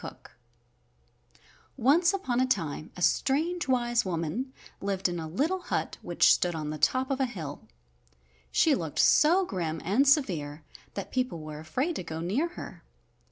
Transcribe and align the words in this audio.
COOKE 0.03 0.31
Once 1.77 2.11
upon 2.11 2.39
a 2.39 2.47
time 2.47 2.89
a 2.97 3.03
strange, 3.03 3.67
wise 3.67 4.03
woman 4.03 4.51
lived 4.81 5.07
in 5.07 5.19
a 5.19 5.27
little 5.27 5.59
hut 5.59 5.99
which 6.01 6.33
stood 6.33 6.55
on 6.55 6.71
the 6.71 6.79
top 6.79 7.11
of 7.11 7.19
a 7.19 7.27
hill. 7.27 7.67
She 8.51 8.73
looked 8.73 8.97
so 8.97 9.45
grim 9.45 9.79
and 9.85 10.07
severe 10.07 10.63
that 10.95 11.11
people 11.11 11.41
were 11.41 11.59
afraid 11.59 11.95
to 11.97 12.03
go 12.03 12.19
near 12.19 12.47
her. 12.57 12.83